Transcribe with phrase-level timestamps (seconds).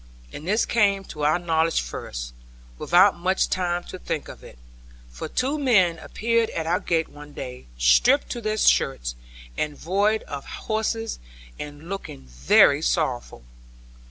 [0.33, 2.33] And this came to our knowledge first,
[2.79, 4.57] without much time to think of it.
[5.11, 9.13] For two men appeared at our gate one day, stripped to their shirts,
[9.55, 11.19] and void of horses,
[11.59, 13.43] and looking very sorrowful.